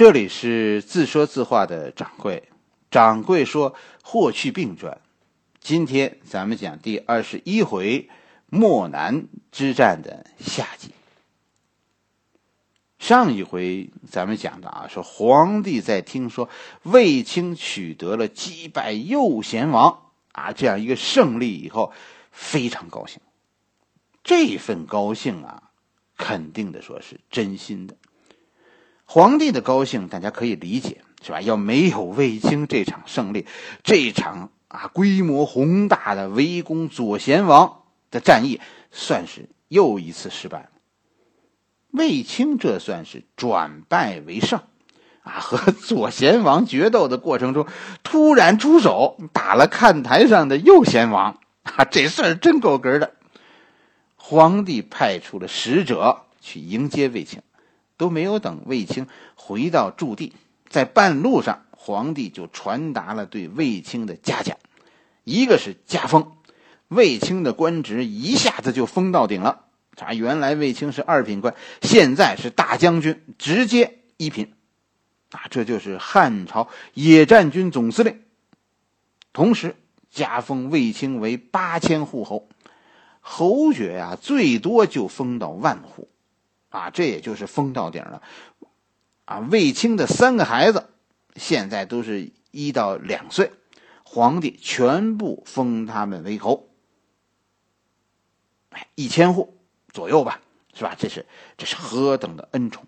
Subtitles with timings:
[0.00, 2.48] 这里是自说自话的掌柜，
[2.90, 4.94] 掌柜说《霍去病传》，
[5.60, 8.08] 今天咱们讲第二十一回
[8.46, 10.92] 漠南之战的下集。
[12.98, 16.48] 上一回咱们讲的啊，说皇帝在听说
[16.84, 21.92] 卫青取得了击败右贤王啊这样一个胜利以后，
[22.32, 23.20] 非常高兴。
[24.24, 25.64] 这份高兴啊，
[26.16, 27.94] 肯定的说是真心的。
[29.12, 31.40] 皇帝的高兴，大家可以理解，是吧？
[31.40, 33.44] 要没有卫青这场胜利，
[33.82, 38.60] 这场啊规模宏大的围攻左贤王的战役，
[38.92, 40.68] 算是又一次失败了。
[41.90, 44.60] 卫青这算是转败为胜，
[45.24, 47.66] 啊，和左贤王决斗的过程中，
[48.04, 53.14] 突然出手打了看台上的右贤王，啊，这事儿真够格的。
[54.14, 57.42] 皇帝派出了使者去迎接卫青。
[58.00, 60.32] 都没有等卫青回到驻地，
[60.70, 64.56] 在半路上，皇帝就传达了对卫青的嘉奖，
[65.24, 66.32] 一个是加封，
[66.88, 69.66] 卫青的官职一下子就封到顶了。
[69.98, 74.54] 啊，原来卫青是二品官，现在是大将军，直接一品，
[75.32, 78.22] 啊，这就是汉朝野战军总司令。
[79.34, 79.76] 同时
[80.10, 82.48] 加封卫青为八千户侯，
[83.20, 86.08] 侯爵呀，最多就封到万户。
[86.70, 88.22] 啊，这也就是封到顶了，
[89.24, 90.88] 啊，卫青的三个孩子
[91.34, 93.50] 现在都是一到两岁，
[94.04, 96.68] 皇帝全部封他们为侯，
[98.70, 99.58] 哎，一千户
[99.92, 100.40] 左右吧，
[100.72, 100.94] 是吧？
[100.96, 101.26] 这是
[101.58, 102.86] 这是何等的恩宠！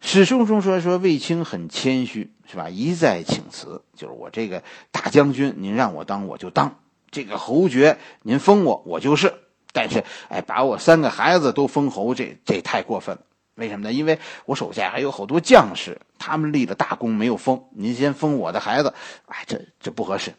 [0.00, 2.70] 史书中说说卫青很谦虚，是吧？
[2.70, 9.43] 一再请辞，就是我这个大将军，您让我当我就当，这个侯爵您封我，我就是。
[9.74, 13.22] 但是，哎，把我三个孩子都封侯，这这太过分了。
[13.56, 13.92] 为什么呢？
[13.92, 18.94] 因为我手下还有好多将士，他们立了大功没有封，您先封我的孩子，
[19.26, 20.32] 哎，这这不合适。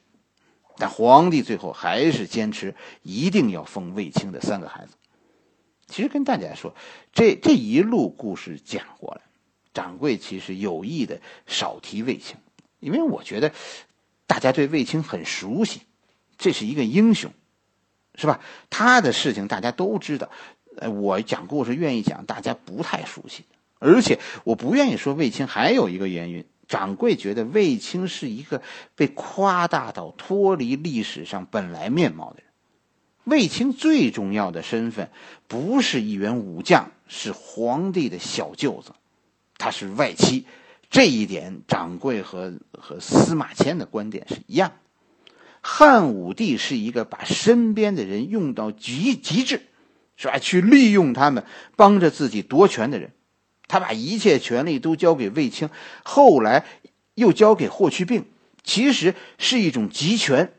[0.78, 4.94] 但皇帝最后还是坚持一定要封卫青的三个孩子。
[5.88, 6.74] 其实跟大家说，
[7.12, 9.22] 这这一路故事讲过来，
[9.74, 12.38] 掌柜其实有意的少提卫青，
[12.80, 13.52] 因为我觉得
[14.26, 15.82] 大家对卫青很熟悉，
[16.38, 17.30] 这是一个英雄。
[18.18, 18.40] 是吧？
[18.70, 20.30] 他的事情大家都知道，
[20.78, 23.44] 呃，我讲故事愿意讲，大家不太熟悉，
[23.80, 25.48] 而且我不愿意说卫青。
[25.48, 28.62] 还有一个原因，掌柜觉得卫青是一个
[28.96, 32.46] 被夸大到脱离历史上本来面貌的人。
[33.26, 35.10] 卫青最重要的身份
[35.48, 38.92] 不是一员武将，是皇帝的小舅子，
[39.58, 40.46] 他是外戚。
[40.92, 44.72] 这一点，掌柜和和司马迁的观点是一样。
[45.68, 49.64] 汉武帝是一个把身边的人用到极极致，
[50.16, 50.38] 是吧？
[50.38, 51.44] 去利用他们，
[51.76, 53.10] 帮着自己夺权的人。
[53.68, 55.72] 他把一切权力都交给卫青，
[56.04, 56.66] 后来
[57.16, 58.26] 又交给霍去病，
[58.64, 60.54] 其实是一种集权，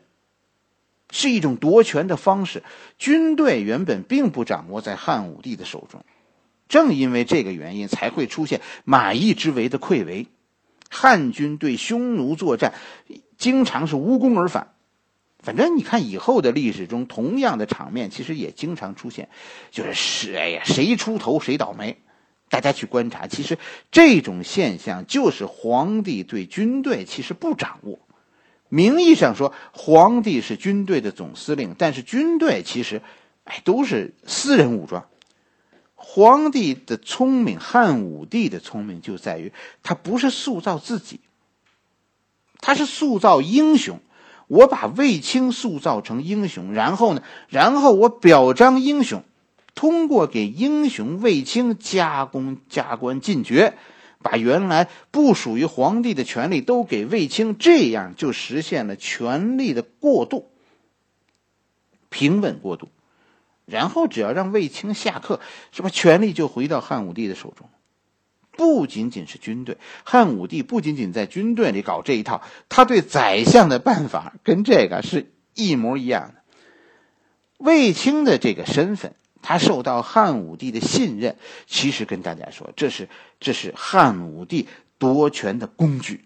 [1.09, 2.61] 是一种夺权的方式。
[2.99, 6.03] 军队原本并不掌握在汉武帝的手中，
[6.67, 10.27] 正因为这个原因，才会出现马邑之围的溃围。
[10.89, 12.73] 汉军对匈奴作战，
[13.37, 14.73] 经常是无功而返。
[15.47, 19.29] 反正你看，以后的历史中，同样的场面其实也经常出现，
[19.71, 22.01] 就是是哎呀，谁出头谁倒霉。
[22.49, 23.57] 大家去观察，其实
[23.89, 27.97] 这种现象就是皇帝对军队其实不掌握。
[28.67, 33.01] 名义上说皇帝是军队的总司令，但是军队其实
[33.45, 35.07] 哎都是私人武装。
[35.95, 41.21] 皇帝的聪明，汉武帝的聪明就在于他不是塑造自己，
[42.59, 44.01] 他是塑造英雄。
[44.47, 47.21] 我把卫青塑造成英雄，然后呢？
[47.49, 49.23] 然后我表彰英雄，
[49.75, 53.77] 通过给英雄卫青加功加官进爵，
[54.21, 60.49] 把原来不属于皇帝的权利都给卫青，这样就实现了权力的过渡，
[62.09, 62.87] 平稳过渡。
[63.65, 65.41] 然后只要让卫青下课，
[65.73, 65.89] 是吧？
[65.89, 67.67] 权力就回到汉武帝的手中。
[68.57, 76.41] 不仅仅是军队，汉武帝不仅仅在军队里搞这一套，他对宰相的办法跟这个是一模一样的。
[77.57, 81.37] 卫青的这个身份，他受到汉武帝的信任，
[81.67, 83.07] 其实跟大家说，这是
[83.39, 84.67] 这是汉武帝
[84.97, 86.25] 夺权的工具。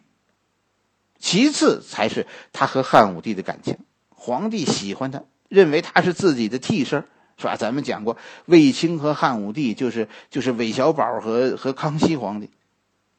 [1.19, 3.77] 其次才是他和汉武帝的感情，
[4.09, 7.05] 皇帝喜欢他，认为他是自己的替身。
[7.41, 7.55] 是吧？
[7.55, 12.51] 咱们讲过，卫青和汉武帝就是就是韦小宝和和康熙皇帝，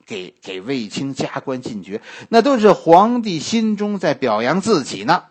[0.06, 5.24] 给给卫青加官进爵，那都是皇帝心中在表扬自己呢。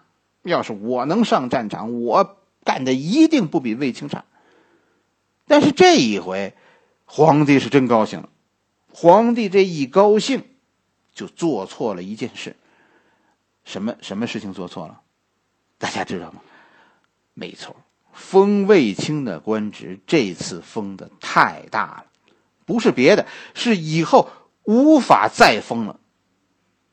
[0.43, 4.25] 要是我能上战场，我干的一定不比卫青差。
[5.47, 6.53] 但是这一回，
[7.05, 8.29] 皇帝是真高兴了，
[8.91, 10.44] 皇帝这一高兴，
[11.13, 12.57] 就做错了一件事。
[13.63, 14.99] 什么什么事情做错了？
[15.77, 16.41] 大家知道吗？
[17.33, 17.75] 没错，
[18.13, 22.05] 封卫青的官职这次封的太大了，
[22.65, 24.29] 不是别的，是以后
[24.63, 25.99] 无法再封了。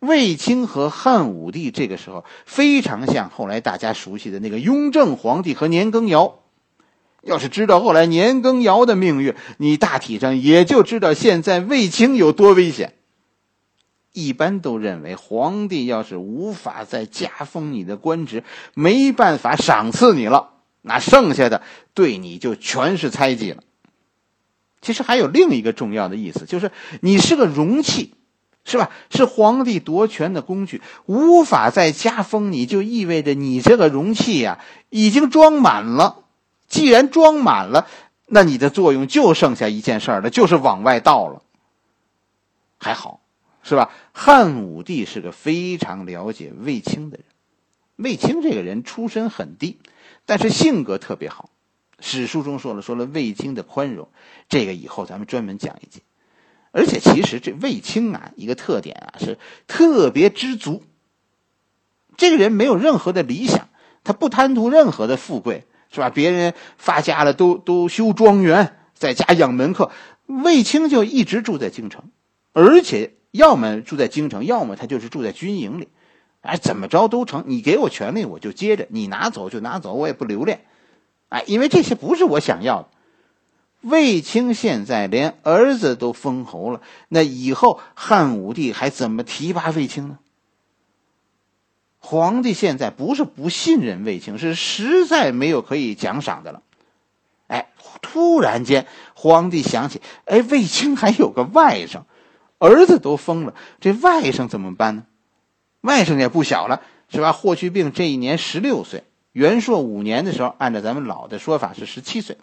[0.00, 6.38] 卫青和汉武帝这个时候非常像后来大家熟悉的那个雍正皇帝和年羹尧。
[7.22, 12.94] 要是知道后来年羹尧的命运，你大体上也就知道现在卫青有多危险。
[14.12, 18.44] 一般都认为，皇帝要是无法再加封你的官职，
[18.74, 20.50] 没办法赏赐你了，
[20.82, 21.62] 那剩下的
[21.94, 23.62] 对你就全是猜忌了。
[24.80, 26.70] 其实还有另一个重要的意思，就是
[27.00, 28.14] 你是个容器，
[28.64, 28.90] 是吧？
[29.10, 36.24] 是皇帝夺权的工具，无法再加封你，就意味着你这个容器呀已经装满了。
[36.68, 37.88] 既然装满了，
[38.26, 41.42] 那你的作用就剩下一件事了，就是往外倒了。
[42.78, 43.20] 还好，
[43.62, 43.90] 是吧？
[44.12, 47.24] 汉武帝是个非常了解卫青的人。
[47.96, 49.78] 卫青这个人出身很低，
[50.28, 51.48] 但是性格特别好。
[52.00, 54.08] 史书中说了，说了卫青的宽容，
[54.48, 56.02] 这个以后咱们专门讲一讲。
[56.70, 60.84] 而且，其实这卫青啊，一个特点啊，是特别知足。
[62.18, 63.68] 这个人没有任何的理想，
[64.04, 65.64] 他不贪图任何的富贵。
[65.90, 66.10] 是吧？
[66.10, 69.90] 别人发家了，都都修庄园，在家养门客。
[70.26, 72.10] 卫青就一直住在京城，
[72.52, 75.88] 而且要么住在京城，要么他就是住在军营里。
[76.48, 80.64] 哎，怎么着都成，你给我权利，我就接着；你拿走就拿走，我也不留恋。
[81.28, 82.88] 哎，因为这些不是我想要的。
[83.82, 86.80] 卫青现在连儿子都封侯了，
[87.10, 90.18] 那以后汉武帝还怎么提拔卫青呢？
[91.98, 96.62] 皇帝现在不是不信任卫青，是实在没有可以奖赏的了。
[97.48, 97.68] 哎，
[98.00, 102.04] 突然间，皇帝想起，哎，卫青还有个外甥，
[102.56, 103.52] 儿子都疯了，
[103.82, 105.04] 这外甥怎么办呢？
[105.82, 107.32] 外甥也不小了，是吧？
[107.32, 112.36] 霍去病这一年十六岁，元朔五年的时候，按照咱们老的说法是十七岁。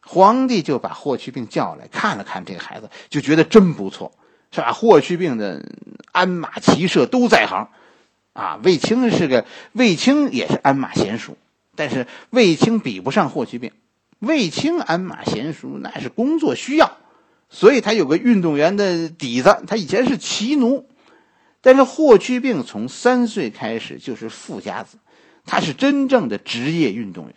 [0.00, 4.12] 皇帝就把霍去病叫来看了看这个孩子，就觉得真不错，
[4.50, 4.72] 是吧？
[4.72, 5.64] 霍去病的
[6.10, 7.68] 鞍马骑射都在行。
[8.32, 11.36] 啊，卫青是个卫青，也是鞍马娴熟，
[11.76, 13.72] 但是卫青比不上霍去病。
[14.20, 16.96] 卫青鞍马娴熟，那是工作需要，
[17.50, 19.62] 所以他有个运动员的底子。
[19.66, 20.88] 他以前是骑奴，
[21.62, 24.98] 但是霍去病从三岁开始就是富家子，
[25.46, 27.34] 他是真正的职业运动员。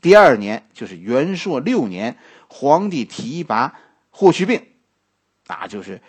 [0.00, 2.16] 第二年就是元朔六年，
[2.48, 3.78] 皇帝提拔
[4.08, 4.66] 霍去病，
[5.46, 6.00] 那就是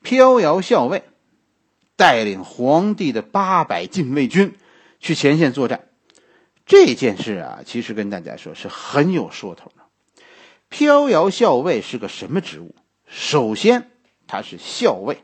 [0.00, 1.02] 飘摇校尉。
[1.94, 4.56] 带领皇帝的八百禁卫军
[4.98, 5.88] 去前线作战，
[6.66, 9.84] 这件事啊，其实跟大家说是很有说头的。
[10.68, 12.74] 飘摇校尉是个什么职务？
[13.06, 13.91] 首先，
[14.32, 15.18] 他是校尉。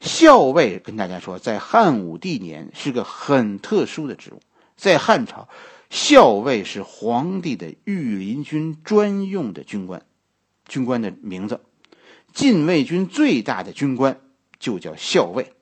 [0.00, 4.40] 校尉跟大家说，在汉武帝年是个很特殊的职务。
[4.74, 5.50] 在汉朝，
[5.90, 10.06] 校尉是皇帝的御林军专用的军官，
[10.66, 11.60] 军官的名字。
[12.32, 14.18] 禁卫军最大的军官
[14.58, 15.52] 就叫校尉。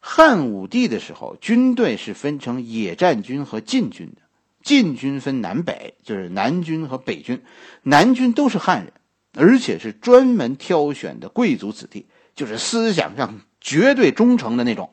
[0.00, 4.22] 汉武帝的时候，军队是分成野战军和禁军的。
[4.64, 7.44] 禁军分南北，就是南军和北军。
[7.84, 8.92] 南军都是汉人，
[9.34, 14.90] 而且是专门挑选的贵族子弟，就是思想上绝对忠诚的那种，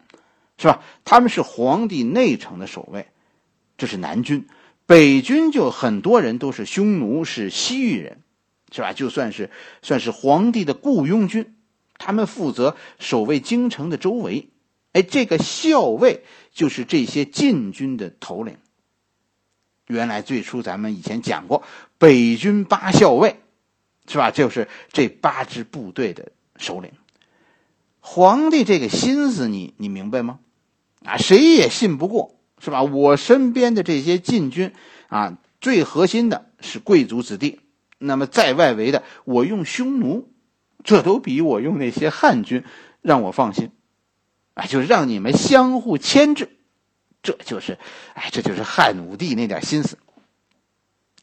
[0.58, 0.82] 是吧？
[1.04, 3.08] 他们是皇帝内城的守卫，
[3.78, 4.48] 这是南军。
[4.86, 8.22] 北军就很多人都是匈奴，是西域人，
[8.72, 8.94] 是吧？
[8.94, 11.56] 就算是算是皇帝的雇佣军，
[11.98, 14.50] 他们负责守卫京城的周围。
[14.94, 18.58] 哎，这个校尉就是这些禁军的头领。
[19.86, 21.62] 原来最初咱们以前讲过，
[22.00, 23.36] 北军八校尉，
[24.10, 24.32] 是吧？
[24.32, 26.92] 就是这八支部队的首领。
[28.02, 30.40] 皇帝这个心思，你你明白吗？
[31.06, 32.84] 啊，谁也信不过，是吧？
[32.84, 34.74] 我身边的这些禁军
[35.08, 37.60] 啊，最核心的是贵族子弟，
[38.00, 40.28] 那么在外围的，我用匈奴，
[40.84, 42.64] 这都比我用那些汉军
[43.02, 43.72] 让我放心。
[44.56, 46.50] 啊，就让你们相互牵制，
[47.22, 47.78] 这就是，
[48.16, 49.98] 哎，这就是汉武帝那点心思。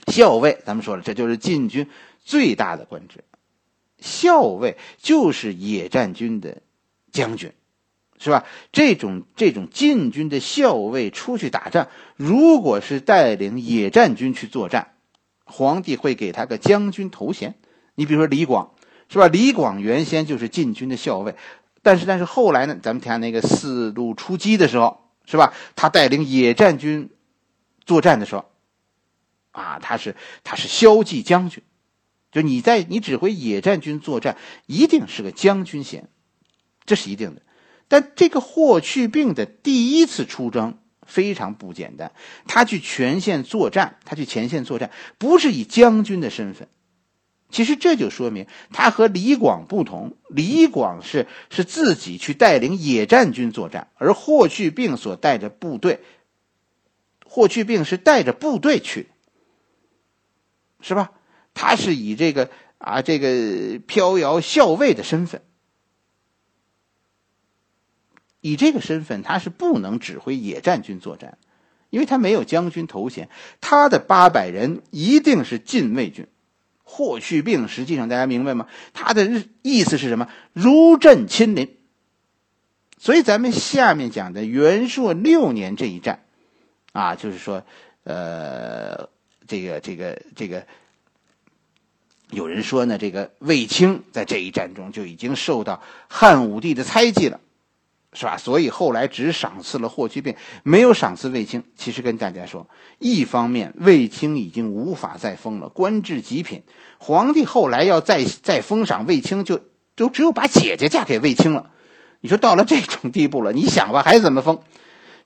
[0.07, 1.89] 校尉，咱们说了，这就是禁军
[2.27, 3.25] 最大的官职。
[3.99, 6.61] 校尉就是野战军的
[7.11, 7.53] 将军，
[8.19, 8.45] 是吧？
[8.73, 14.93] 这种这种禁军的校尉出去打仗，如果是带领野战军去作战，
[15.45, 17.55] 皇帝会给他个将军头衔。
[17.95, 18.75] 你比如说李广，
[19.09, 19.29] 是吧？
[19.29, 21.35] 李广原先就是禁军的校尉。
[21.83, 22.77] 但是，但是后来呢？
[22.83, 25.55] 咱们看那个四路出击的时候，是吧？
[25.77, 27.09] 他带领野战军
[27.87, 28.51] 作战的时候，
[29.53, 31.63] 啊，他是他是骁骑将军，
[32.37, 36.11] 就你在你指挥野战军作战，一定是个将军衔，
[36.85, 37.41] 这是一定的。
[37.89, 40.77] 但这个霍去病的第一次出征
[41.07, 42.13] 非常不简单，
[42.47, 46.69] 他去前线作战，他去前线作战不是以将军的身份。
[47.49, 56.01] 其实这就说明他和李广不同，李广是是自己去带领野战军作战，而霍去病所带着部队，
[57.25, 59.09] 霍去病是带着部队去，
[60.83, 61.13] 是吧？
[61.57, 65.43] 他是以这个啊这个飘摇校尉的身份。
[68.41, 71.39] 以这个身份，他是不能指挥野战军作战，
[71.91, 73.29] 因为他没有将军头衔。
[73.61, 76.29] 他的八百人一定是禁卫军。
[76.85, 78.69] 霍去病实际上，大家明白吗？
[78.93, 80.29] 他的意思是什么？
[80.53, 81.77] 如朕亲临。
[82.99, 86.25] 所以，咱们下面讲的元朔六年这一战，
[86.93, 87.65] 啊，就是说，
[88.05, 89.09] 呃，
[89.49, 90.67] 这个这个这个，
[92.31, 97.41] 有人说呢，这个卫青在这一战中就已经受到汉武帝的猜忌了。
[98.13, 98.39] 是吧？
[98.39, 101.63] 所以后来只赏赐了霍去病，没有赏赐卫青。
[101.77, 102.67] 其实跟大家说，
[102.99, 106.63] 一方面卫青已经无法再封了，官至极品。
[106.97, 109.61] 皇帝后来要再再封赏卫青，就
[109.97, 111.71] 就只有把姐姐嫁给卫青了。
[112.23, 114.63] 你说到了这种地步了，你想吧，还怎么封？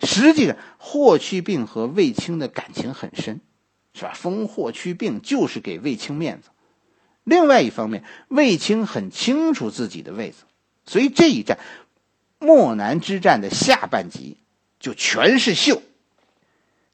[0.02, 3.40] 实际上，霍去病和卫青的感情很深，
[3.95, 4.11] 是吧？
[4.16, 6.49] 封霍去病就是给卫青面子。
[7.25, 10.45] 另外一方面，卫青很清楚自己的位子，
[10.87, 11.59] 所以这一战。
[12.43, 14.39] 漠南之战的下半集
[14.79, 15.83] 就全是秀，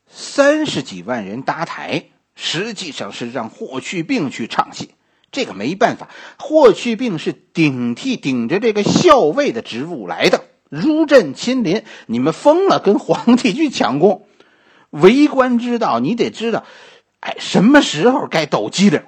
[0.08, 4.90] 三十几万人搭台，实际上是让霍去病去唱戏。
[5.30, 11.84] 这个没办法，霍去病是顶替顶着这个校尉的职务来的，如朕亲临。
[12.06, 14.26] 你们疯了，跟皇帝去抢功，
[14.90, 16.64] 为官之道，你得知道，
[17.20, 19.04] 哎，什么时候该抖机灵。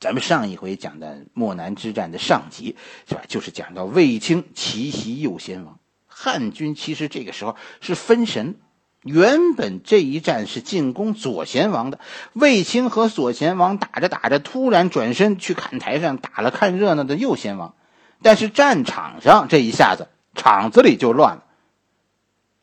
[0.00, 2.74] 咱们上一回讲的漠南之战的上集
[3.06, 3.20] 是吧？
[3.28, 8.56] 就是讲到卫青奇袭右贤王，汉军其实这个时候是分神。
[9.02, 12.00] 原本这一战是进攻左贤王的，
[12.32, 17.74] 卫青和左贤王打着打着，突然转身去看台上打了看热闹的右贤王，
[18.22, 21.44] 但是战场上这一下子场子里就乱了。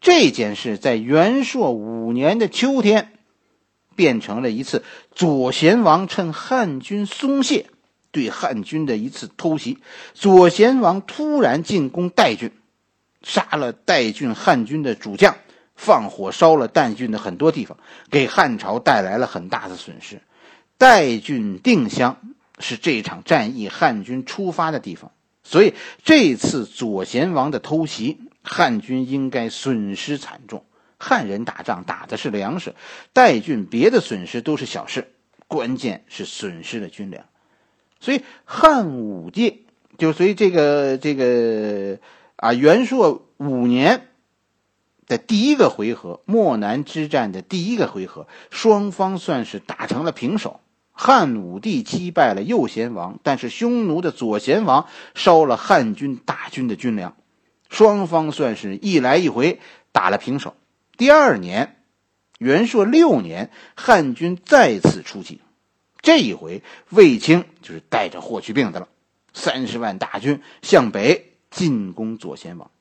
[0.02, 3.14] 这件事在元朔五年的秋天。
[3.98, 7.66] 变成了一次左贤王趁汉军松懈，
[8.12, 9.80] 对汉军的一次偷袭。
[10.14, 12.52] 左贤王突然进攻代郡，
[13.24, 15.36] 杀了代郡汉军的主将，
[15.76, 17.78] 放火烧了代郡的很多地方，
[18.12, 20.22] 给汉朝带来了很大的损失。
[20.78, 22.22] 代郡定襄
[22.60, 25.12] 是这场战役汉军出发的地方，
[25.44, 25.74] 所以
[26.04, 30.64] 这次左贤王的偷袭，汉军应该损失惨重。
[30.98, 32.76] 汉人打仗打的是粮食，
[33.14, 35.14] 代郡别的损失都是小事，
[35.48, 37.26] 关键是损失了军粮。
[38.00, 39.66] 所以汉武帝
[39.98, 42.00] 就所以这个这个
[42.36, 44.08] 啊元朔五年
[45.08, 50.60] 的第一个回合，漠南之战的第一个回合，双方算是打成了平手。
[51.00, 57.16] 汉武帝击败了右贤王，但是匈奴的左贤王烧了汉军大军的军粮，
[57.70, 59.60] 双方算是一来一回
[59.92, 60.56] 打了平手。
[60.98, 61.78] 第二年，
[62.40, 65.40] 元朔六年，汉军再次出击。
[66.02, 68.88] 这一回，卫青就是带着霍去病的了，
[69.34, 72.72] 三十万大军向北进攻左贤王。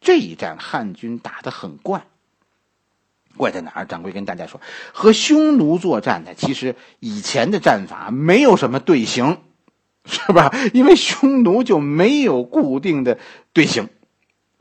[0.00, 2.06] 这一战，汉军打得很怪，
[3.36, 3.84] 怪在哪儿？
[3.84, 4.60] 掌柜跟大家说，
[4.92, 9.38] 和匈奴作战呢，其实以前的战法没有什么队形，
[10.06, 10.50] 是吧？
[10.72, 13.18] 因为匈奴就没有固定的
[13.52, 13.90] 队形。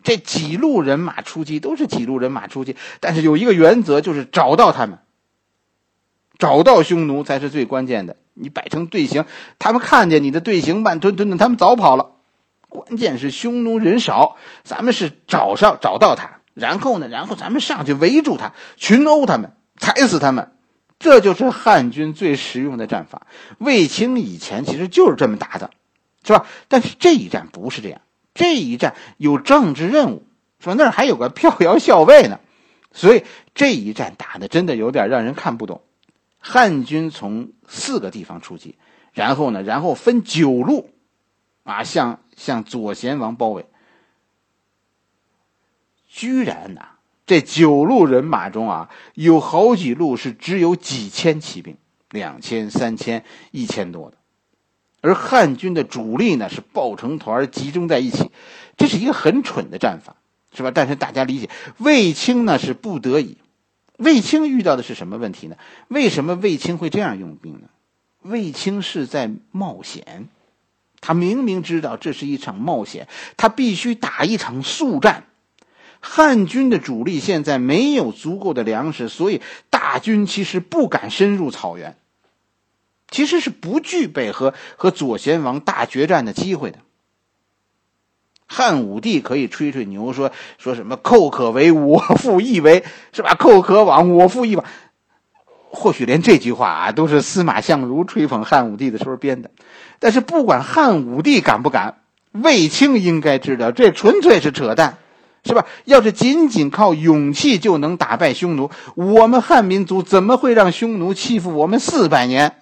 [0.04, 5.00] 这几路人马出击都是几路人马出击，但是有一个原则，就是找到他们，
[6.38, 8.16] 找到匈奴才是最关键的。
[8.34, 9.26] 你摆成队形，
[9.58, 12.12] 他们看见你的队形慢吞吞的，他们早跑了。
[12.70, 20.52] 关键是匈奴人少，咱们是找上找到他，然后呢，然后咱们上去围住他，群殴他们，踩死他们，
[21.00, 23.28] 这就是汉军最实用的战法。
[23.58, 25.72] 卫青以前其实就是这么打的，
[26.24, 26.46] 是吧？
[26.68, 28.00] 但是这一战不是这样。
[28.40, 30.24] 这一战有政治任务，
[30.62, 32.40] 说那儿还有个飘摇校尉呢，
[32.94, 35.82] 所以这一战打的真的有点让人看不懂。
[36.40, 38.78] 汉军从四个地方出击，
[39.12, 40.90] 然后呢，然后分九路，
[41.64, 43.66] 啊，向向左贤王包围。
[46.08, 46.92] 居然呐，
[47.26, 51.76] 这九路人马中啊，有好几路是只有几千骑兵，
[52.10, 54.16] 两千、三千、一千多的。
[55.02, 58.32] 而汉军的主力呢是抱成团集中在一起，
[58.78, 60.16] 这是一个很蠢的战法，
[60.54, 60.72] 是吧？
[60.74, 63.38] 但是大家理解，卫青呢是不得已。
[63.98, 65.58] 卫青遇到的是什么问题呢？
[65.90, 67.68] 为什么卫青会这样用兵呢？
[68.22, 70.30] 卫青是在冒险，
[71.02, 75.26] 他明明知道这是一场冒险，他必须打一场速战。
[76.02, 81.98] 汉军的主力现在没有足够的粮食，所以大军其实不敢深入草原，
[83.12, 86.78] 其实是不具备和和左贤王大决战的机会的。
[88.46, 94.66] 汉武帝可以吹吹牛，说说什么“寇可为，我复亦为”，是吧？“寇可往，我复亦往”。
[95.72, 99.52] 或许连这句话啊，都是司马相如吹捧汉武帝的时候编的。
[100.00, 102.02] 但是不管汉武帝敢不敢，
[102.32, 104.98] 卫青应该知道，这纯粹是扯淡。
[105.46, 105.66] 是吧？
[105.86, 112.59] 要是仅仅靠勇气就能打败匈奴，我们汉民族怎么会让匈奴欺负我们四百年？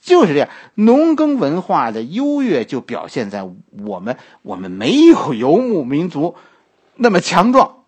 [0.00, 3.48] 就是这样，农耕文化的优越就表现在
[3.84, 6.34] 我们我们没有游牧民族
[6.96, 7.84] 那么强壮，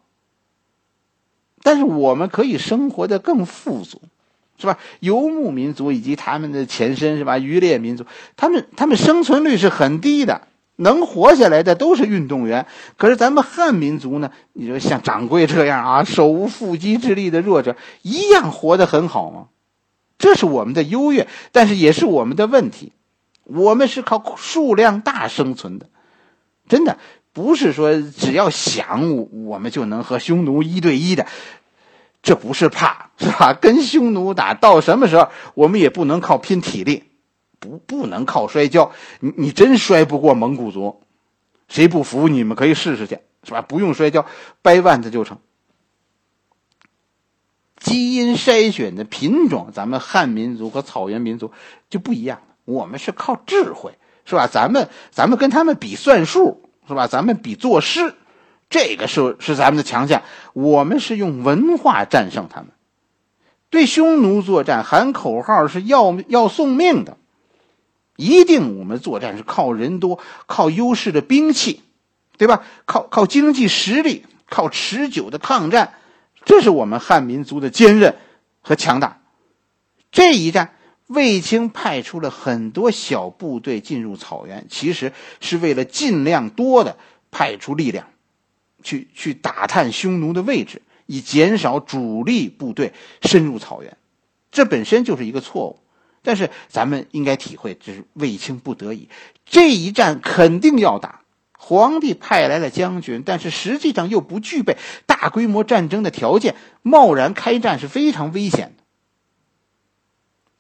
[1.63, 4.03] 但是我们可以生活的更富足，
[4.59, 4.79] 是吧？
[5.01, 7.39] 游牧民族以及他们的前身是吧？
[7.39, 8.05] 渔猎民族，
[8.37, 10.43] 他们他们生存率是很低的。
[10.77, 12.67] 能活下来的都是运动员，
[12.97, 14.33] 可是咱们汉民族呢？
[14.55, 19.49] 你说像掌柜这样啊，手无缚鸡之力的弱者，一样活得很好吗？
[20.23, 22.93] 这是我们的优越，但是也是我们的问题。
[23.43, 25.87] 我们是靠数量大生存的，
[26.69, 26.97] 真的
[27.33, 31.27] 不是说只要想我们就能和匈奴一对一的。
[32.23, 33.53] 这不是怕，是吧？
[33.53, 37.03] 跟匈奴打到什么时候，我们也不能靠拼体力。
[37.59, 38.93] 不，不能靠摔跤。
[39.19, 41.03] 你你真摔不过蒙古族，
[41.67, 42.29] 谁不服？
[42.29, 43.61] 你们可以试试去，是吧？
[43.61, 44.25] 不用摔跤，
[44.63, 45.37] 掰腕子就成。
[47.83, 51.51] 基因筛选的品种，咱们汉民族和草原民族
[51.91, 52.41] 就不一样。
[52.65, 54.47] 我们是靠智慧，是吧？
[54.47, 57.09] 咱们咱们跟他们比算术，是吧？
[57.09, 58.15] 咱们比作诗，
[58.71, 60.23] 这个是是咱们的强项。
[60.53, 62.69] 我们是用文化战胜他们。
[63.69, 67.17] 对匈奴作战，喊口号是要要送命的。
[68.17, 71.83] 一定，我们作战是靠人多，靠优势的兵器，
[72.37, 72.63] 对吧？
[72.85, 75.95] 靠靠经济实力，靠持久的抗战，
[76.45, 78.17] 这是我们汉民族的坚韧
[78.61, 79.21] 和强大。
[80.11, 80.75] 这一战，
[81.07, 86.99] 卫青派出了很多小部队进入草原，其实是为了尽量多的
[87.31, 88.09] 派出力量，
[88.83, 93.97] 去去打探匈奴的位置，以减少主力部队深入草原。
[94.51, 95.79] 这本身就是一个错误。
[96.25, 99.09] 但是咱们应该体会，这是卫青不得已，
[99.45, 101.22] 这一战肯定要打。
[101.65, 108.83] 皇帝派来了将军，但是实际上又不具备大规模战争的条件，贸然开战是非常危险的。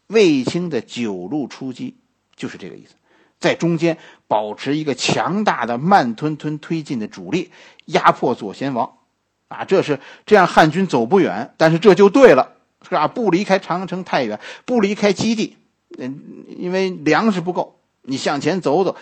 [0.07, 1.97] 卫青的九路出击
[2.37, 2.95] 就是这个意思，
[3.41, 7.51] 在中间保持一个强大的慢吞吞推进的主力，
[7.87, 8.99] 压迫左贤王，
[9.49, 12.57] 啊，这是这样汉军走不远，但是这就对了。
[12.85, 13.07] 是吧？
[13.07, 15.57] 不离开长城太远，不离开基地，
[15.99, 16.21] 嗯，
[16.59, 18.97] 因为粮食不够，你向前走走，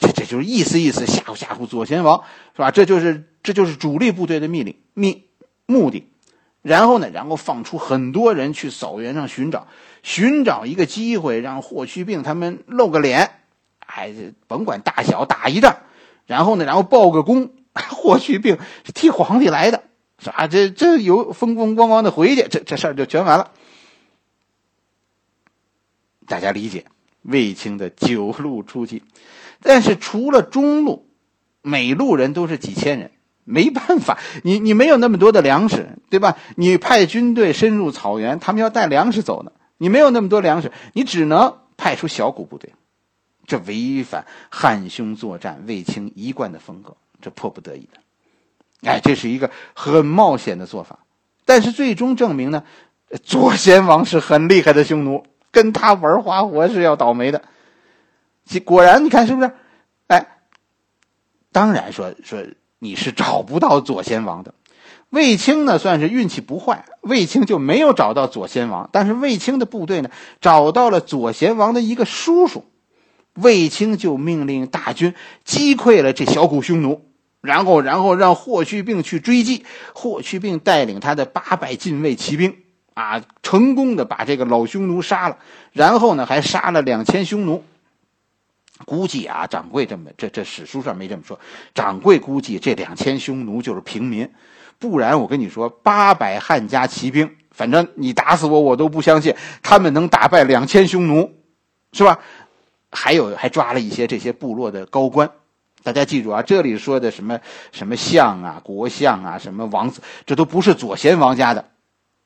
[0.00, 2.70] 这这就是意思意思，吓唬吓唬左贤王，是吧？
[2.70, 5.22] 这就是这就是主力部队的命令命
[5.66, 6.08] 目的。
[6.62, 9.68] 然后呢，然后放出很多人去草原上寻找，
[10.02, 13.30] 寻找一个机会让霍去病他们露个脸，
[13.86, 14.12] 哎，
[14.46, 15.76] 甭管大小打一仗，
[16.26, 19.82] 然后呢，然后报个功，霍去病是替皇帝来的。
[20.18, 20.46] 是吧？
[20.46, 23.50] 这这有风风光光的回去，这这事儿就全完了。
[26.26, 26.86] 大家理解
[27.20, 29.02] 卫青的九路出击，
[29.66, 31.08] 但是除了中路，
[31.60, 33.10] 每路人都是几千人，
[33.42, 36.38] 没办法，你你没有那么多的粮食，对吧？
[36.54, 42.72] 你派军队深入草原，他们要带粮食走呢，你没有那么多粮食，你只能派出小股部队，
[43.44, 48.88] 这违反汉匈作战卫青一贯的风格，这迫不得已的。
[48.88, 51.00] 哎，这是一个很冒险的做法，
[51.44, 52.62] 但是最终证明呢，
[53.24, 57.42] 左贤王是很厉害的匈奴，跟他玩花活是要倒霉的。
[58.64, 59.50] 果然，你看是不是？
[60.08, 60.26] 哎，
[61.52, 62.44] 当然说说
[62.78, 64.54] 你是找不到左贤王的。
[65.10, 72.64] 卫青呢，算是运气不坏，卫青就没有找到左贤王，但是卫青的部队呢，找到了左贤王的一个叔叔，
[73.34, 77.02] 卫青就命令大军击溃了这小股匈奴。
[77.40, 79.64] 然后，然后让霍去病去追击。
[79.94, 82.56] 霍去病带领他的八百禁卫骑兵，
[82.94, 85.38] 啊，成功的把这个老匈奴杀了。
[85.72, 87.62] 然后呢，还杀了两千匈奴。
[88.84, 91.38] 估计啊，掌柜这么这这史书上没这么说。
[91.74, 94.30] 掌柜估计这两千匈奴就是平民，
[94.78, 101.32] 不然我跟你说，八百汉家骑兵，反正你打死我我都不相信他们能打败两千匈奴，
[101.92, 102.18] 是吧？
[102.90, 105.30] 还有还抓了一些这些部落的高官。
[105.82, 107.38] 大家记住啊，这里说的什么
[107.70, 111.64] 什么相啊、国相啊、什么王子，这都不是左贤王家的，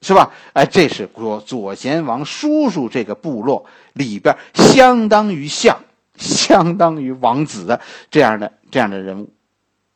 [0.01, 0.31] 是吧？
[0.55, 5.79] 哎，这是说左贤王叔叔这个部落里边相当于相、
[6.21, 7.81] 相当于王子的
[8.11, 9.33] 这样的这样的人物，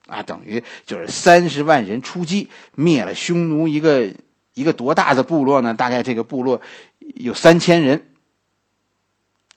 [0.09, 4.13] 啊，等于就是三十万人出击灭了匈奴一个
[4.55, 5.75] 一个多大的部落呢？
[5.75, 6.61] 大概这个部落
[6.99, 8.09] 有三千人，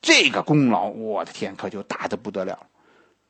[0.02, 2.68] 这个功劳，我的天，可就大的不得了。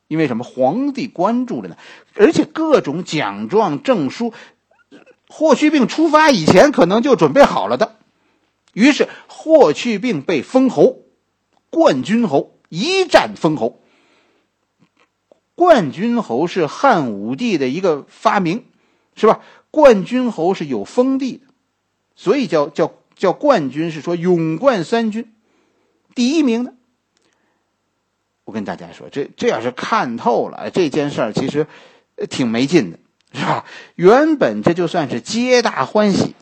[0.08, 0.44] 因为什么？
[0.44, 1.76] 皇帝关注着呢，
[2.14, 4.34] 而且各种奖状、证书。
[5.30, 7.96] 霍去病出发以前可能就准备好了的，
[8.72, 11.02] 于是霍去病被封侯，
[11.68, 13.80] 冠军侯，一战封侯。
[15.54, 18.64] 冠军侯是汉武帝的一个发明，
[19.14, 19.40] 是吧？
[19.70, 21.46] 冠军侯是有封地的，
[22.14, 25.34] 所以叫叫叫冠军，是说勇冠三军，
[26.14, 26.74] 第一名的。
[28.44, 31.66] 我跟大家说，这这要是看透了这件事儿，其实
[32.30, 32.98] 挺没劲的。
[33.30, 33.66] 是吧？
[33.94, 36.34] 原本这就算是皆大欢喜，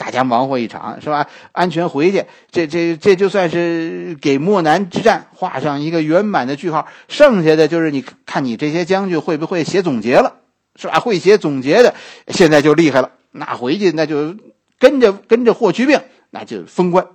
[0.00, 1.28] 大家忙活一场，是吧？
[1.52, 6.88] 安全回去，这这这就算是给漠南之战画上一个圆满的句号。
[7.08, 10.36] 剩下的就是你看你这些将军会不会写总结了，
[10.74, 11.00] 是吧？
[11.00, 11.94] 会写总结的，
[12.28, 13.10] 现在就厉害了。
[13.30, 14.36] 那回去那就
[14.78, 17.06] 跟着跟着霍去病，那就封官。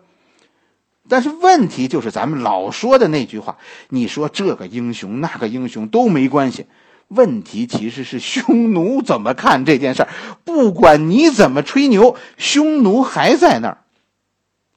[1.10, 3.58] 但是问题就是咱们老说的那句话，
[3.90, 6.68] 你说这个英雄那个英雄都没关系。
[7.08, 10.10] 问题其实是匈奴怎么看这件事儿？
[10.44, 13.78] 不管你怎么吹牛，匈奴还在那儿。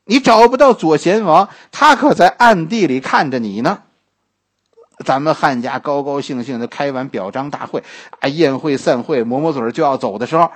[0.04, 3.82] 你找不到左贤王，他可在暗地里看着你呢。
[5.04, 7.82] 咱们汉家高高兴兴的开完表彰大会，
[8.20, 10.50] 啊，宴会散会，抹抹嘴就要走的时候，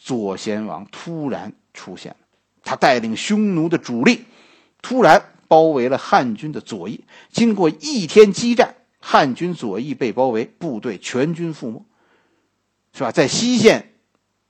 [0.00, 2.16] 左贤王突然出现了。
[2.62, 4.24] 他带领匈奴的主力，
[4.80, 7.04] 突然包围了汉军的左翼。
[7.32, 8.75] 经过一天激战。
[9.08, 11.84] 汉军左翼被包围，部队全军覆没，
[12.92, 13.12] 是吧？
[13.12, 13.92] 在西线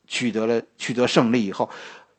[0.07, 1.69] 取得了取得胜利以后，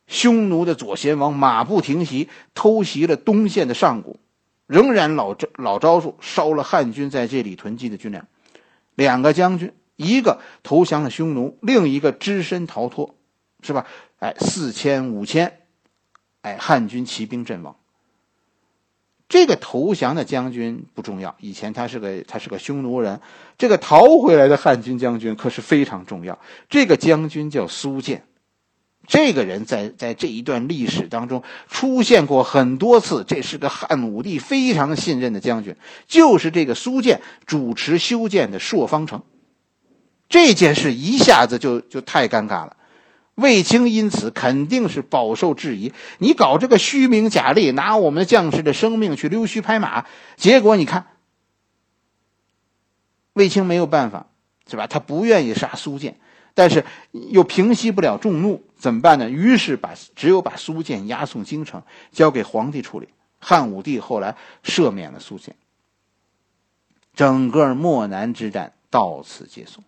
[0.05, 4.19] 匈奴的左贤王马不停蹄偷袭了东线的上谷，
[4.67, 8.27] 仍然老招老招数，烧了汉军在这里囤积的军粮。
[8.93, 13.15] 两个将军，一个投降了匈奴，另一个只身逃脱，
[13.63, 13.87] 是吧？
[14.19, 15.61] 哎，四千五千，
[16.41, 17.75] 哎，汉军骑兵阵亡。
[19.29, 23.19] 这个投降的将军不重要，以前他是个他是个匈奴人。
[23.57, 26.39] 这个逃回来的汉军将军可是非常重要。
[26.69, 28.23] 这个将军叫苏建，
[29.05, 33.25] 这个人在在这一段历史当中出现过很多次。
[33.27, 35.75] 这是个汉武帝非常信任的将军，
[36.07, 39.21] 就是这个苏建主持修建的朔方城。
[40.29, 42.76] 这件事一下子就就太尴尬了。
[43.37, 45.93] 卫青因此肯定是饱受质疑。
[46.17, 51.05] 你搞这个虚名假利，拿我们将士的生命去溜须拍马，结果你看，
[53.33, 54.25] 卫青没有办法，
[54.67, 54.87] 是吧？
[54.87, 56.19] 他不愿意杀苏建，
[56.55, 59.29] 但是又平息不了众怒，怎么办呢？
[59.29, 63.07] 于是把只有把苏建押送京城，交给皇帝处理。
[63.37, 65.55] 汉武帝后来赦免了苏建。
[67.13, 69.83] 整个漠南之战到此结束，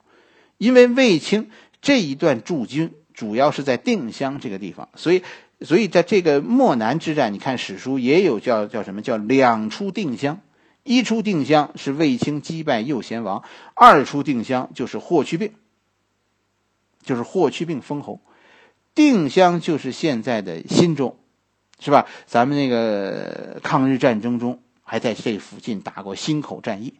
[0.59, 1.49] 因为卫青
[1.81, 2.93] 这一段驻军。
[3.19, 5.21] 主要是在定襄这个地方，所以，
[5.59, 10.39] 所以在这个漠南之战，你看史书也有叫叫什么叫两出定襄，
[10.83, 13.43] 一出定襄是卫青击败右贤王，
[13.75, 15.51] 二出定襄就是霍去病，
[17.03, 18.21] 就是霍去病封侯，
[18.95, 21.17] 定襄就是现在的忻州，
[21.81, 22.05] 是吧？
[22.25, 26.93] 咱们那个抗日战争中还在这附近打过忻口战役，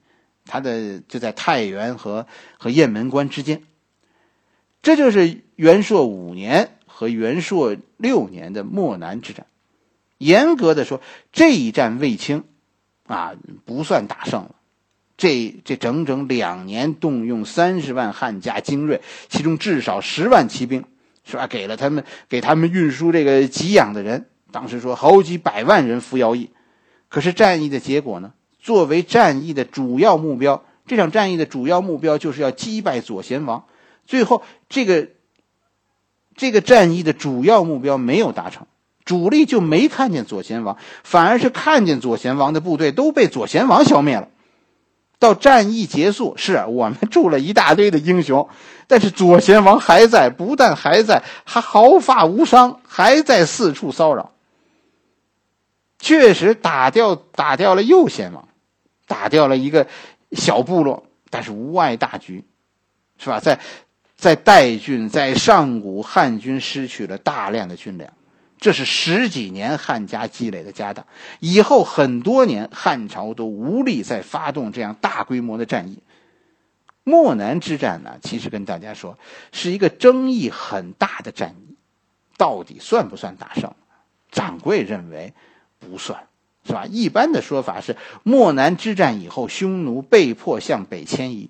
[0.45, 2.27] 他的就在太原和
[2.57, 3.63] 和雁门关之间。
[4.81, 9.45] 这就是元朔五年和元朔六年的漠南之战。
[10.17, 12.43] 严格的说，这一战卫青
[13.07, 13.33] 啊
[13.65, 14.55] 不算打胜了。
[15.17, 20.85] 这这整整两年，动用三十万汉家精锐，其中至少十万骑兵，
[21.25, 21.47] 是吧？
[21.47, 24.27] 给了他们给他们运输这个给养的人。
[24.51, 26.49] 当时说好几百万人服徭役。
[27.09, 28.33] 可是战役的结果呢？
[28.61, 33.65] 作为战役的主要目标，这场战役的主要目标就是要击败左贤王。
[34.09, 35.07] 最后，这个
[36.35, 38.65] 这个战役的主要目标没有达成，
[39.05, 44.27] 主力就没看见左贤王，反而是看见左贤王的部队都被左贤王消灭了。
[45.19, 48.49] 到战役结束，是我们住了一大堆的英雄，
[48.87, 54.31] 但是左贤王还在，不但还在，还毫发无伤，还在四处骚扰。
[55.99, 58.47] 确实打掉打掉了右贤王，
[59.05, 59.85] 打掉了一个
[60.31, 62.43] 小部落，但是无碍大局，
[63.19, 63.39] 是吧？
[63.39, 63.59] 在
[64.19, 68.11] 在代郡，在上古，汉军失去了大量的军粮，
[68.59, 71.05] 这是十几年汉家积累的家当。
[71.39, 75.99] 以后很多年，汉朝都无力再发动这样大规模的战役。
[77.05, 79.17] 漠南之战呢，其实跟大家说，
[79.53, 81.77] 是一个争议很大的战役。
[82.35, 83.73] 到底算不算大胜？
[84.29, 85.33] 掌柜认为
[85.79, 86.27] 不算，
[86.67, 86.85] 是吧？
[86.85, 91.49] 一般的说法是漠南之战以后，匈奴被迫向北迁移。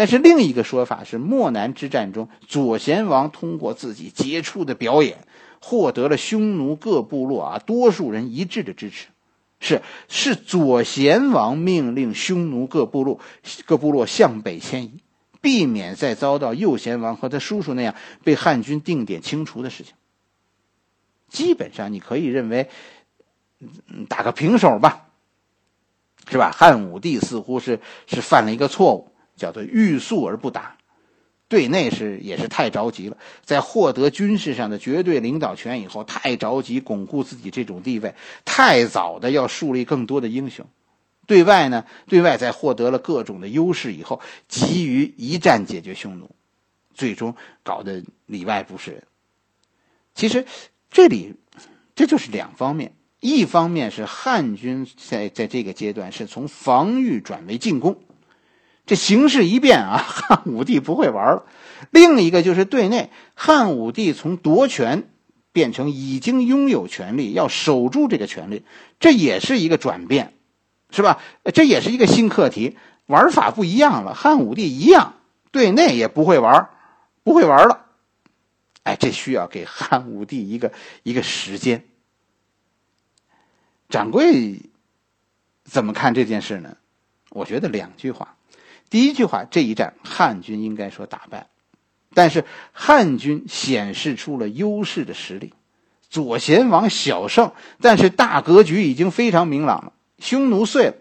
[0.00, 5.26] 但是另一个说法是，漠南之战中，左贤王通过自己杰出的表演，
[5.60, 9.08] 获得了匈奴各部落啊多数人一致的支持。
[9.58, 13.20] 是是，左贤王命令匈奴各部落
[13.66, 15.02] 各部落向北迁移，
[15.42, 19.92] 避免再遭到右贤王和他叔叔那样被汉军定点清除的事情。
[21.28, 22.70] 基本上，你可以认为
[24.08, 25.08] 打个平手吧，
[26.30, 26.50] 是吧？
[26.50, 29.09] 汉武帝似乎是是犯了一个错误。
[29.40, 30.76] 叫做欲速而不达，
[31.48, 40.66] 对内是也是太着急了，在获得军事上的绝对领导权以后，太着急巩固自己这种地位，太早的要树立更多的英雄。
[41.26, 46.30] 对外呢，对外在获得了各种的优势以后，急于一战解决匈奴，
[46.92, 49.02] 最终搞得里外不是人。
[50.14, 50.44] 其实
[50.90, 51.34] 这里
[51.94, 57.96] 这就是两方面，一方面是汉军在在这个阶段是从防御转为进攻。
[58.86, 61.46] 这形势一变啊，汉武帝不会玩了。
[61.90, 65.08] 另一个就是对内，汉武帝从夺权
[65.52, 68.64] 变成已经拥有权力，要守住这个权力，
[68.98, 70.34] 这也是一个转变，
[70.90, 71.20] 是吧？
[71.54, 74.14] 这也是一个新课题，玩法不一样了。
[74.14, 75.14] 汉武帝一样，
[75.52, 76.68] 对内也不会玩，
[77.22, 77.86] 不会玩了。
[78.82, 81.84] 哎，这需要给汉武帝一个一个时间。
[83.88, 84.62] 掌柜
[85.64, 86.76] 怎么看这件事呢？
[87.30, 88.36] 我觉得两句话。
[88.90, 91.46] 第一句话，这一战汉军应该说打败，
[92.12, 95.54] 但是汉军显示出了优势的实力。
[96.08, 99.92] 左贤王小胜，但是大格局已经非常明朗了。
[100.18, 100.94] 匈奴碎了，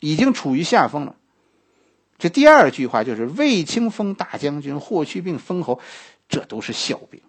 [0.00, 1.16] 已经处于下风了。
[2.18, 5.80] 这第二句话就是卫青封大将军，霍去病封侯，
[6.28, 7.22] 这都是笑柄，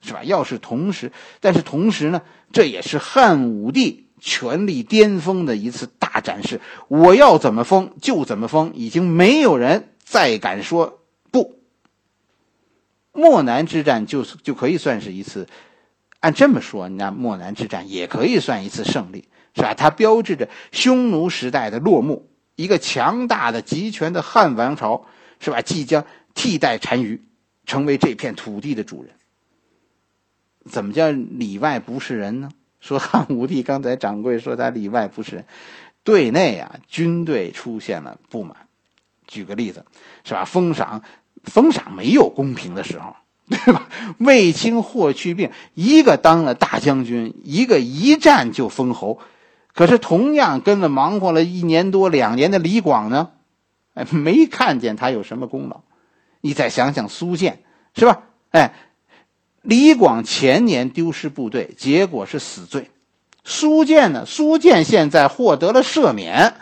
[0.00, 0.24] 是吧？
[0.24, 2.22] 要是同时，但是同时呢，
[2.52, 4.05] 这也是汉武帝。
[4.18, 11.00] 权力巅峰的一次大展示，我要怎么封就怎么封，已经没有人再敢说
[11.30, 11.60] 不。
[13.12, 15.48] 漠南之战就就可以算是一次，
[16.20, 19.74] 按这么说，那漠南之战也可以算一次胜利，是吧？
[19.74, 25.06] 它标志着匈奴时代的落幕，一个强大的集权的汉王朝，
[25.40, 25.62] 是吧？
[25.62, 27.22] 即将替代单于，
[27.64, 29.12] 成为这片土地的主人。
[30.68, 32.50] 怎么叫里外不是人呢？
[32.80, 35.44] 说汉武帝刚才掌柜说他里外不是人，
[36.04, 38.56] 对内啊军队出现了不满。
[39.26, 39.84] 举个例子，
[40.24, 40.44] 是吧？
[40.44, 41.02] 封赏
[41.42, 43.16] 封赏没有公平的时候，
[43.50, 43.88] 对吧？
[44.18, 49.18] 卫青、霍去病一个当了大将军，一个一战就封侯，
[49.74, 53.30] 可是同样跟了忙活了一年多两年的李广呢，
[53.94, 55.80] 哎，没看见他有什么功劳。
[56.40, 58.22] 你再想想苏建，是吧？
[58.50, 58.74] 哎。
[59.66, 62.88] 李广前年丢失部队，结果是死罪。
[63.42, 64.24] 苏建呢？
[64.24, 66.54] 苏建现在获得了赦免。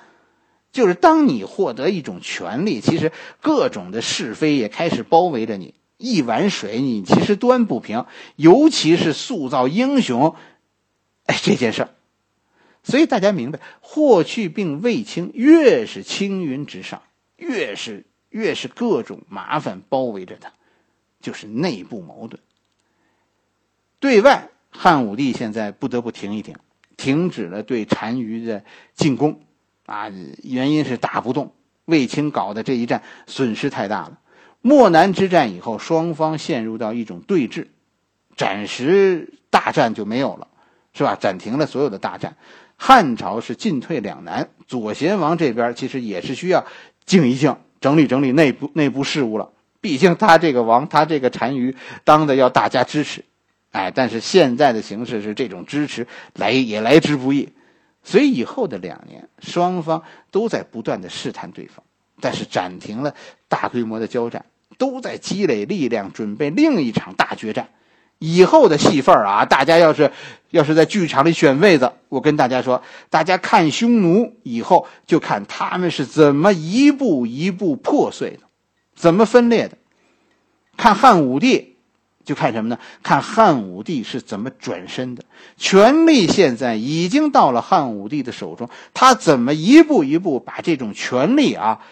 [0.72, 3.12] 就是当你获得一种权利，其实
[3.42, 5.74] 各种的是非也开始包围着你。
[5.98, 10.34] 一碗水你其实端不平，尤其是塑造英雄，
[11.26, 11.90] 哎，这件事儿。
[12.82, 17.02] 所以大家明白，霍去病、卫青越是青云直上，
[17.36, 20.52] 越是越是各种麻烦包围着他，
[21.20, 22.40] 就是内部矛盾。
[24.04, 26.54] 对外，汉武帝现在不得不停一停，
[26.94, 28.62] 停止了对单于的
[28.94, 29.40] 进攻，
[29.86, 30.10] 啊，
[30.42, 31.54] 原因是打不动。
[31.86, 34.18] 卫青搞的这一战损失太大了。
[34.60, 37.68] 漠南之战以后，双方陷入到一种对峙，
[38.36, 40.48] 暂时大战就没有了，
[40.92, 41.16] 是吧？
[41.18, 42.36] 暂停了所有的大战，
[42.76, 44.50] 汉朝是进退两难。
[44.68, 46.66] 左贤王这边其实也是需要
[47.06, 49.48] 静一静，整理整理内部内部事务了。
[49.80, 53.24] 毕竟他这个王，他这个单于当的要大家支持。
[53.74, 57.48] 哎，但是现在的形势是这种支持来也来之不易，
[58.04, 61.84] 所以以后的两年，双方都在不断的试探对方，
[62.20, 63.12] 但是暂停了
[63.48, 64.46] 大规模的交战，
[64.78, 67.68] 都在积累力量，准备另一场大决战。
[68.20, 70.08] 以后的戏份啊，大家要是
[70.50, 78.44] 要是在剧场里选位子，我跟大家说，大家看匈奴以后，就看他们是怎么一步一步破碎的，
[78.94, 79.76] 怎么分裂的，
[80.76, 81.73] 看汉武帝。
[82.24, 82.78] 就看什么呢？
[83.02, 85.24] 看汉武帝是怎么转身的。
[85.56, 91.84] 权力现在已经到了汉武帝的手中，他怎么一步一步把这种权力啊，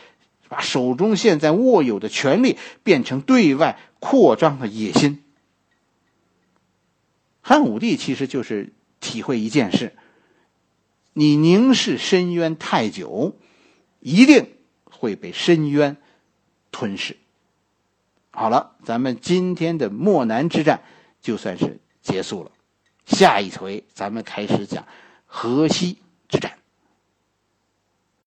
[0.49, 5.23] 把手中现在握有的权力变成对外扩张的野心？
[7.41, 9.95] 汉武帝其实就是体会一件事：
[11.13, 13.37] 你凝视深渊太久，
[14.01, 14.47] 一定
[14.85, 15.97] 会被深渊
[16.71, 17.17] 吞噬。
[18.35, 20.81] 好了，咱们今天的漠南之战
[21.21, 22.51] 就算是结束了。
[23.05, 24.87] 下一回咱们开始讲
[25.27, 26.62] 河西之战。